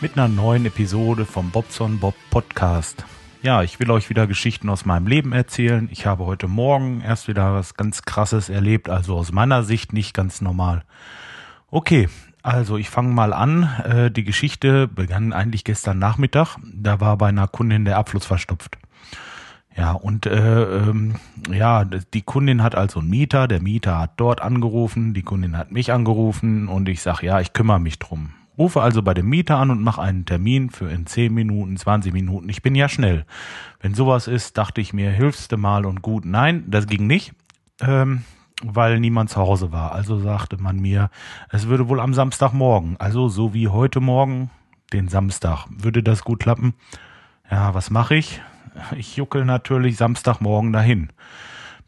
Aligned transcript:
mit 0.00 0.16
einer 0.16 0.28
neuen 0.28 0.66
Episode 0.66 1.24
vom 1.24 1.50
Bobson 1.50 1.98
Bob 1.98 2.14
Podcast. 2.30 3.04
Ja, 3.42 3.62
ich 3.62 3.80
will 3.80 3.90
euch 3.90 4.10
wieder 4.10 4.26
Geschichten 4.26 4.68
aus 4.68 4.84
meinem 4.84 5.06
Leben 5.06 5.32
erzählen. 5.32 5.88
Ich 5.90 6.06
habe 6.06 6.26
heute 6.26 6.46
Morgen 6.46 7.00
erst 7.00 7.26
wieder 7.26 7.54
was 7.54 7.74
ganz 7.74 8.02
Krasses 8.02 8.48
erlebt, 8.48 8.88
also 8.88 9.16
aus 9.16 9.32
meiner 9.32 9.62
Sicht 9.64 9.92
nicht 9.92 10.14
ganz 10.14 10.40
normal. 10.40 10.84
Okay, 11.70 12.08
also 12.42 12.76
ich 12.76 12.90
fange 12.90 13.12
mal 13.12 13.32
an. 13.32 13.64
Äh, 13.84 14.10
die 14.10 14.24
Geschichte 14.24 14.86
begann 14.88 15.32
eigentlich 15.32 15.64
gestern 15.64 15.98
Nachmittag. 15.98 16.56
Da 16.64 17.00
war 17.00 17.16
bei 17.18 17.28
einer 17.28 17.48
Kundin 17.48 17.84
der 17.84 17.98
Abfluss 17.98 18.26
verstopft. 18.26 18.78
Ja, 19.78 19.92
und 19.92 20.26
äh, 20.26 20.62
ähm, 20.64 21.14
ja, 21.52 21.84
die 21.84 22.22
Kundin 22.22 22.64
hat 22.64 22.74
also 22.74 22.98
einen 22.98 23.10
Mieter, 23.10 23.46
der 23.46 23.62
Mieter 23.62 24.00
hat 24.00 24.14
dort 24.16 24.42
angerufen, 24.42 25.14
die 25.14 25.22
Kundin 25.22 25.56
hat 25.56 25.70
mich 25.70 25.92
angerufen 25.92 26.66
und 26.66 26.88
ich 26.88 27.00
sag, 27.00 27.22
ja, 27.22 27.38
ich 27.38 27.52
kümmere 27.52 27.78
mich 27.78 28.00
drum. 28.00 28.30
Rufe 28.58 28.82
also 28.82 29.02
bei 29.02 29.14
dem 29.14 29.28
Mieter 29.28 29.56
an 29.56 29.70
und 29.70 29.80
mache 29.80 30.02
einen 30.02 30.24
Termin 30.24 30.70
für 30.70 30.90
in 30.90 31.06
10 31.06 31.32
Minuten, 31.32 31.76
20 31.76 32.12
Minuten. 32.12 32.48
Ich 32.48 32.60
bin 32.60 32.74
ja 32.74 32.88
schnell. 32.88 33.24
Wenn 33.78 33.94
sowas 33.94 34.26
ist, 34.26 34.58
dachte 34.58 34.80
ich 34.80 34.92
mir, 34.92 35.12
hilfst 35.12 35.52
du 35.52 35.56
mal 35.56 35.86
und 35.86 36.02
gut. 36.02 36.24
Nein, 36.24 36.64
das 36.66 36.88
ging 36.88 37.06
nicht, 37.06 37.32
ähm, 37.80 38.24
weil 38.64 38.98
niemand 38.98 39.30
zu 39.30 39.36
Hause 39.36 39.70
war. 39.70 39.92
Also 39.92 40.18
sagte 40.18 40.60
man 40.60 40.80
mir, 40.80 41.08
es 41.50 41.68
würde 41.68 41.88
wohl 41.88 42.00
am 42.00 42.14
Samstagmorgen, 42.14 42.96
also 42.98 43.28
so 43.28 43.54
wie 43.54 43.68
heute 43.68 44.00
Morgen, 44.00 44.50
den 44.92 45.06
Samstag, 45.06 45.66
würde 45.70 46.02
das 46.02 46.24
gut 46.24 46.40
klappen. 46.40 46.74
Ja, 47.48 47.74
was 47.74 47.90
mache 47.90 48.16
ich? 48.16 48.40
Ich 48.96 49.16
juckel 49.16 49.44
natürlich 49.44 49.96
Samstagmorgen 49.96 50.72
dahin. 50.72 51.08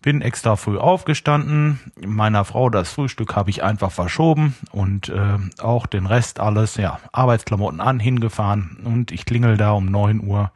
Bin 0.03 0.23
extra 0.23 0.57
früh 0.57 0.79
aufgestanden. 0.79 1.79
Meiner 2.05 2.47
Frau 2.47 2.71
das 2.71 2.93
Frühstück 2.93 3.37
habe 3.37 3.51
ich 3.51 3.63
einfach 3.63 3.91
verschoben 3.91 4.57
und 4.73 5.11
äh, 5.11 5.39
auch 5.63 5.87
den 5.87 6.07
Rest 6.07 6.41
alles, 6.41 6.77
ja, 6.77 6.99
Arbeitsklamotten 7.13 7.83
an, 7.83 8.01
hingefahren 8.01 8.79
und 8.85 9.13
ich 9.13 9.27
klingel 9.27 9.59
da 9.59 9.73
um 9.73 9.87
neun 9.87 10.27
Uhr. 10.27 10.53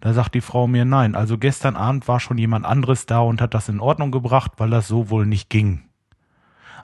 Da 0.00 0.12
sagt 0.12 0.34
die 0.34 0.42
Frau 0.42 0.66
mir 0.66 0.84
nein. 0.84 1.14
Also 1.14 1.38
gestern 1.38 1.76
Abend 1.76 2.06
war 2.08 2.20
schon 2.20 2.36
jemand 2.36 2.66
anderes 2.66 3.06
da 3.06 3.20
und 3.20 3.40
hat 3.40 3.54
das 3.54 3.70
in 3.70 3.80
Ordnung 3.80 4.10
gebracht, 4.10 4.52
weil 4.58 4.68
das 4.68 4.86
so 4.86 5.08
wohl 5.08 5.24
nicht 5.24 5.48
ging. 5.48 5.80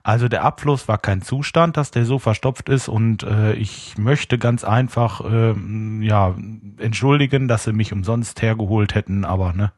Also 0.02 0.28
der 0.28 0.44
Abfluss 0.44 0.88
war 0.88 0.98
kein 0.98 1.20
Zustand, 1.20 1.76
dass 1.76 1.90
der 1.90 2.04
so 2.04 2.18
verstopft 2.18 2.68
ist 2.68 2.88
und 2.88 3.22
äh, 3.22 3.52
ich 3.52 3.98
möchte 3.98 4.38
ganz 4.38 4.64
einfach 4.64 5.20
äh, 5.20 5.54
ja 6.00 6.34
entschuldigen, 6.78 7.48
dass 7.48 7.64
sie 7.64 7.72
mich 7.72 7.92
umsonst 7.92 8.40
hergeholt 8.40 8.94
hätten, 8.94 9.24
aber 9.24 9.52
ne. 9.52 9.72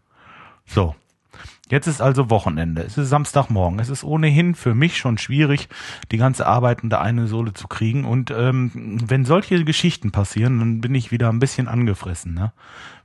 So. 0.65 0.95
Jetzt 1.71 1.87
ist 1.87 2.03
also 2.03 2.29
Wochenende. 2.29 2.83
Es 2.83 2.99
ist 2.99 3.09
Samstagmorgen. 3.09 3.79
Es 3.79 3.89
ist 3.89 4.05
ohnehin 4.05 4.55
für 4.55 4.75
mich 4.75 4.99
schon 4.99 5.17
schwierig, 5.17 5.69
die 6.11 6.19
ganze 6.19 6.47
Arbeit 6.47 6.83
unter 6.83 7.01
eine 7.01 7.27
Sohle 7.27 7.55
zu 7.55 7.69
kriegen. 7.69 8.05
Und 8.05 8.31
ähm, 8.31 8.99
wenn 9.07 9.25
solche 9.25 9.65
Geschichten 9.65 10.11
passieren, 10.11 10.59
dann 10.59 10.81
bin 10.81 10.95
ich 10.95 11.13
wieder 11.13 11.29
ein 11.31 11.39
bisschen 11.39 11.69
angefressen. 11.69 12.35
Ne? 12.35 12.53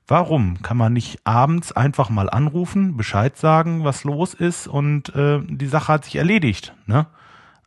Warum 0.07 0.61
kann 0.61 0.77
man 0.77 0.93
nicht 0.93 1.19
abends 1.25 1.71
einfach 1.71 2.09
mal 2.09 2.29
anrufen, 2.29 2.97
Bescheid 2.97 3.37
sagen, 3.37 3.83
was 3.83 4.03
los 4.03 4.33
ist 4.33 4.67
und 4.67 5.13
äh, 5.15 5.39
die 5.45 5.67
Sache 5.67 5.93
hat 5.93 6.05
sich 6.05 6.15
erledigt? 6.15 6.73
Ne? 6.87 7.07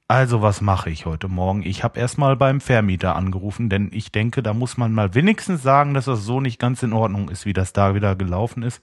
Also 0.08 0.42
was 0.42 0.60
mache 0.60 0.90
ich 0.90 1.06
heute 1.06 1.28
Morgen? 1.28 1.62
Ich 1.62 1.84
habe 1.84 2.00
erstmal 2.00 2.36
beim 2.36 2.60
Vermieter 2.60 3.14
angerufen, 3.14 3.68
denn 3.68 3.90
ich 3.92 4.10
denke, 4.10 4.42
da 4.42 4.54
muss 4.54 4.76
man 4.76 4.92
mal 4.92 5.14
wenigstens 5.14 5.62
sagen, 5.62 5.94
dass 5.94 6.06
das 6.06 6.24
so 6.24 6.40
nicht 6.40 6.58
ganz 6.58 6.82
in 6.82 6.92
Ordnung 6.92 7.28
ist, 7.28 7.46
wie 7.46 7.52
das 7.52 7.72
da 7.72 7.94
wieder 7.94 8.16
gelaufen 8.16 8.64
ist. 8.64 8.82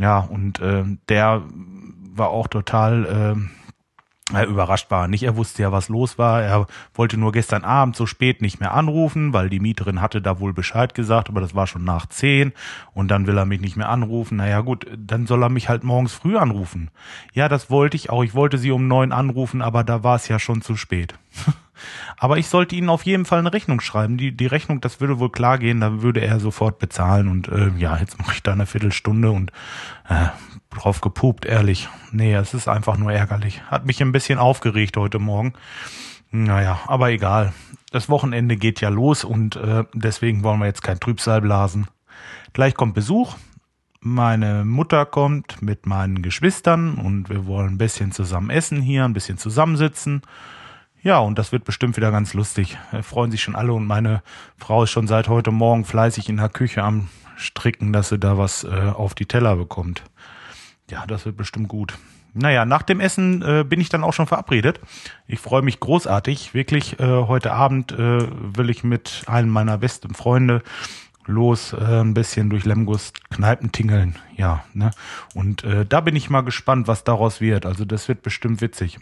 Ja, 0.00 0.20
und 0.20 0.60
äh, 0.60 0.82
der 1.10 1.42
war 2.14 2.30
auch 2.30 2.48
total 2.48 3.36
äh, 4.32 4.44
überrascht 4.46 4.90
war. 4.90 5.08
Nicht, 5.08 5.24
er 5.24 5.36
wusste 5.36 5.60
ja, 5.60 5.72
was 5.72 5.90
los 5.90 6.16
war. 6.16 6.42
Er 6.42 6.66
wollte 6.94 7.18
nur 7.18 7.32
gestern 7.32 7.64
Abend 7.64 7.96
so 7.96 8.06
spät 8.06 8.40
nicht 8.40 8.60
mehr 8.60 8.72
anrufen, 8.72 9.34
weil 9.34 9.50
die 9.50 9.60
Mieterin 9.60 10.00
hatte 10.00 10.22
da 10.22 10.40
wohl 10.40 10.54
Bescheid 10.54 10.94
gesagt, 10.94 11.28
aber 11.28 11.42
das 11.42 11.54
war 11.54 11.66
schon 11.66 11.84
nach 11.84 12.06
zehn 12.06 12.52
und 12.94 13.10
dann 13.10 13.26
will 13.26 13.36
er 13.36 13.44
mich 13.44 13.60
nicht 13.60 13.76
mehr 13.76 13.90
anrufen. 13.90 14.36
Naja 14.36 14.62
gut, 14.62 14.86
dann 14.96 15.26
soll 15.26 15.42
er 15.42 15.50
mich 15.50 15.68
halt 15.68 15.84
morgens 15.84 16.14
früh 16.14 16.38
anrufen. 16.38 16.90
Ja, 17.34 17.50
das 17.50 17.68
wollte 17.68 17.98
ich 17.98 18.08
auch. 18.08 18.24
Ich 18.24 18.34
wollte 18.34 18.56
sie 18.56 18.70
um 18.70 18.88
neun 18.88 19.12
anrufen, 19.12 19.60
aber 19.60 19.84
da 19.84 20.02
war 20.02 20.16
es 20.16 20.28
ja 20.28 20.38
schon 20.38 20.62
zu 20.62 20.76
spät. 20.76 21.14
Aber 22.16 22.38
ich 22.38 22.48
sollte 22.48 22.76
Ihnen 22.76 22.88
auf 22.88 23.04
jeden 23.04 23.24
Fall 23.24 23.38
eine 23.38 23.52
Rechnung 23.52 23.80
schreiben. 23.80 24.16
Die, 24.16 24.36
die 24.36 24.46
Rechnung, 24.46 24.80
das 24.80 25.00
würde 25.00 25.18
wohl 25.18 25.30
klar 25.30 25.58
gehen, 25.58 25.80
da 25.80 26.02
würde 26.02 26.20
er 26.20 26.40
sofort 26.40 26.78
bezahlen. 26.78 27.28
Und 27.28 27.48
äh, 27.48 27.70
ja, 27.76 27.96
jetzt 27.98 28.18
mache 28.18 28.34
ich 28.34 28.42
da 28.42 28.52
eine 28.52 28.66
Viertelstunde 28.66 29.30
und 29.30 29.52
äh, 30.08 30.26
drauf 30.70 31.00
gepupt, 31.00 31.44
ehrlich. 31.44 31.88
Nee, 32.12 32.34
es 32.34 32.54
ist 32.54 32.68
einfach 32.68 32.96
nur 32.96 33.12
ärgerlich. 33.12 33.62
Hat 33.70 33.86
mich 33.86 34.00
ein 34.00 34.12
bisschen 34.12 34.38
aufgeregt 34.38 34.96
heute 34.96 35.18
Morgen. 35.18 35.54
Naja, 36.30 36.80
aber 36.86 37.10
egal. 37.10 37.52
Das 37.90 38.08
Wochenende 38.08 38.56
geht 38.56 38.80
ja 38.80 38.88
los 38.88 39.24
und 39.24 39.56
äh, 39.56 39.84
deswegen 39.94 40.44
wollen 40.44 40.60
wir 40.60 40.66
jetzt 40.66 40.82
kein 40.82 41.00
Trübsal 41.00 41.40
blasen. 41.40 41.88
Gleich 42.52 42.74
kommt 42.74 42.94
Besuch. 42.94 43.36
Meine 44.00 44.64
Mutter 44.64 45.04
kommt 45.04 45.60
mit 45.60 45.86
meinen 45.86 46.22
Geschwistern 46.22 46.94
und 46.94 47.28
wir 47.28 47.46
wollen 47.46 47.74
ein 47.74 47.78
bisschen 47.78 48.12
zusammen 48.12 48.48
essen 48.48 48.80
hier, 48.80 49.04
ein 49.04 49.12
bisschen 49.12 49.36
zusammensitzen. 49.36 50.22
Ja, 51.02 51.18
und 51.18 51.38
das 51.38 51.50
wird 51.50 51.64
bestimmt 51.64 51.96
wieder 51.96 52.10
ganz 52.10 52.34
lustig. 52.34 52.76
Freuen 53.02 53.30
sich 53.30 53.42
schon 53.42 53.56
alle 53.56 53.72
und 53.72 53.86
meine 53.86 54.22
Frau 54.58 54.82
ist 54.82 54.90
schon 54.90 55.06
seit 55.06 55.28
heute 55.28 55.50
Morgen 55.50 55.86
fleißig 55.86 56.28
in 56.28 56.36
der 56.36 56.50
Küche 56.50 56.82
am 56.82 57.08
Stricken, 57.36 57.92
dass 57.92 58.10
sie 58.10 58.18
da 58.18 58.36
was 58.36 58.64
äh, 58.64 58.68
auf 58.68 59.14
die 59.14 59.24
Teller 59.24 59.56
bekommt. 59.56 60.02
Ja, 60.90 61.06
das 61.06 61.24
wird 61.24 61.38
bestimmt 61.38 61.68
gut. 61.68 61.96
Naja, 62.34 62.66
nach 62.66 62.82
dem 62.82 63.00
Essen 63.00 63.42
äh, 63.42 63.64
bin 63.64 63.80
ich 63.80 63.88
dann 63.88 64.04
auch 64.04 64.12
schon 64.12 64.26
verabredet. 64.26 64.78
Ich 65.26 65.40
freue 65.40 65.62
mich 65.62 65.80
großartig. 65.80 66.52
Wirklich, 66.52 67.00
äh, 67.00 67.06
heute 67.06 67.52
Abend 67.52 67.92
äh, 67.92 68.26
will 68.30 68.68
ich 68.68 68.84
mit 68.84 69.24
einem 69.26 69.48
meiner 69.48 69.78
besten 69.78 70.14
Freunde 70.14 70.62
los 71.26 71.72
äh, 71.72 72.00
ein 72.00 72.14
bisschen 72.14 72.50
durch 72.50 72.64
Lemgus 72.66 73.12
Kneipen 73.30 73.72
tingeln. 73.72 74.16
Ja, 74.36 74.64
ne? 74.74 74.90
Und 75.34 75.64
äh, 75.64 75.86
da 75.86 76.00
bin 76.02 76.14
ich 76.14 76.28
mal 76.28 76.42
gespannt, 76.42 76.88
was 76.88 77.04
daraus 77.04 77.40
wird. 77.40 77.66
Also 77.66 77.84
das 77.84 78.06
wird 78.06 78.22
bestimmt 78.22 78.60
witzig. 78.60 78.98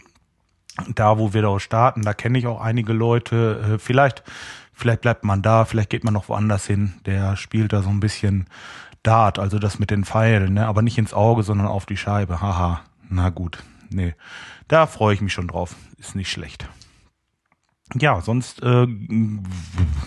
Da, 0.95 1.17
wo 1.17 1.33
wir 1.33 1.41
da 1.41 1.59
starten, 1.59 2.01
da 2.01 2.13
kenne 2.13 2.37
ich 2.37 2.47
auch 2.47 2.61
einige 2.61 2.93
Leute. 2.93 3.75
Äh, 3.75 3.79
vielleicht, 3.79 4.23
vielleicht 4.73 5.01
bleibt 5.01 5.23
man 5.23 5.41
da, 5.41 5.65
vielleicht 5.65 5.89
geht 5.89 6.03
man 6.03 6.13
noch 6.13 6.29
woanders 6.29 6.65
hin. 6.65 6.93
Der 7.05 7.35
spielt 7.35 7.73
da 7.73 7.81
so 7.81 7.89
ein 7.89 7.99
bisschen 7.99 8.47
Dart, 9.03 9.39
also 9.39 9.59
das 9.59 9.79
mit 9.79 9.91
den 9.91 10.03
Pfeilen, 10.03 10.55
ne? 10.55 10.67
aber 10.67 10.81
nicht 10.81 10.97
ins 10.97 11.13
Auge, 11.13 11.43
sondern 11.43 11.67
auf 11.67 11.85
die 11.85 11.97
Scheibe. 11.97 12.41
Haha, 12.41 12.81
na 13.09 13.29
gut, 13.29 13.63
nee, 13.89 14.13
da 14.67 14.87
freue 14.87 15.13
ich 15.13 15.21
mich 15.21 15.33
schon 15.33 15.47
drauf. 15.47 15.75
Ist 15.97 16.15
nicht 16.15 16.31
schlecht. 16.31 16.67
Ja, 17.95 18.21
sonst, 18.21 18.61
äh, 18.61 18.85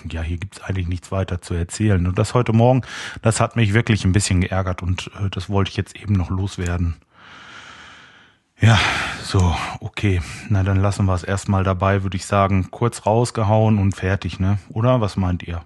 ja, 0.08 0.22
hier 0.22 0.36
gibt's 0.36 0.60
eigentlich 0.62 0.86
nichts 0.86 1.10
weiter 1.10 1.40
zu 1.40 1.54
erzählen. 1.54 2.06
Und 2.06 2.16
das 2.16 2.32
heute 2.32 2.52
Morgen, 2.52 2.82
das 3.22 3.40
hat 3.40 3.56
mich 3.56 3.74
wirklich 3.74 4.04
ein 4.04 4.12
bisschen 4.12 4.40
geärgert 4.40 4.82
und 4.82 5.10
äh, 5.18 5.28
das 5.30 5.48
wollte 5.48 5.70
ich 5.70 5.76
jetzt 5.76 5.96
eben 5.96 6.14
noch 6.14 6.30
loswerden. 6.30 6.96
Ja, 8.62 8.78
so, 9.24 9.56
okay. 9.80 10.22
Na, 10.48 10.62
dann 10.62 10.76
lassen 10.76 11.06
wir 11.06 11.14
es 11.14 11.24
erstmal 11.24 11.64
dabei, 11.64 12.04
würde 12.04 12.16
ich 12.16 12.26
sagen. 12.26 12.68
Kurz 12.70 13.04
rausgehauen 13.04 13.78
und 13.78 13.96
fertig, 13.96 14.38
ne? 14.38 14.58
Oder? 14.68 15.00
Was 15.00 15.16
meint 15.16 15.42
ihr? 15.42 15.64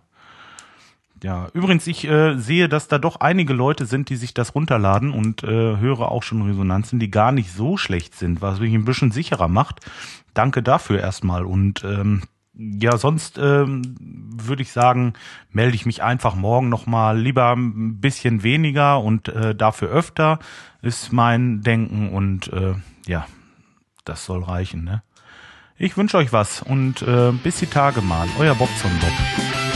Ja, 1.23 1.49
übrigens, 1.53 1.87
ich 1.87 2.09
äh, 2.09 2.39
sehe, 2.39 2.71
dass 2.71 2.89
da 2.89 2.99
doch 2.99 3.21
einige 3.21 3.53
Leute 3.53 3.85
sind, 3.85 4.09
die 4.09 4.17
sich 4.17 4.33
das 4.33 4.55
runterladen 4.55 5.13
und 5.13 5.43
äh, 5.43 5.77
höre 5.77 6.11
auch 6.11 6.23
schon 6.23 6.41
Resonanzen, 6.41 6.99
die 6.99 7.11
gar 7.11 7.33
nicht 7.33 7.53
so 7.53 7.77
schlecht 7.77 8.15
sind, 8.15 8.41
was 8.41 8.61
mich 8.61 8.73
ein 8.73 8.87
bisschen 8.87 9.11
sicherer 9.11 9.49
macht. 9.49 9.81
Danke 10.33 10.63
dafür 10.63 10.99
erstmal. 11.01 11.45
Und 11.45 11.85
ähm, 11.85 12.23
ja, 12.59 12.97
sonst 12.97 13.39
ähm, 13.39 13.83
würde 14.01 14.63
ich 14.63 14.73
sagen, 14.73 15.13
melde 15.51 15.75
ich 15.75 15.87
mich 15.87 16.03
einfach 16.03 16.35
morgen 16.35 16.69
nochmal 16.69 17.19
lieber 17.19 17.53
ein 17.53 18.01
bisschen 18.01 18.43
weniger 18.43 19.01
und 19.01 19.29
äh, 19.29 19.55
dafür 19.55 19.89
öfter, 19.89 20.39
ist 20.83 21.13
mein 21.13 21.63
Denken 21.63 22.11
und 22.11 22.53
äh, 22.53 22.75
ja, 23.07 23.27
das 24.05 24.25
soll 24.25 24.43
reichen. 24.43 24.85
Ne? 24.85 25.03
Ich 25.77 25.97
wünsche 25.97 26.17
euch 26.17 26.33
was 26.33 26.63
und 26.63 27.03
äh, 27.03 27.33
bis 27.33 27.59
die 27.59 27.67
Tage 27.67 28.01
mal. 28.01 28.27
Euer 28.39 28.55
Bobson 28.55 28.91
Bob. 29.01 29.76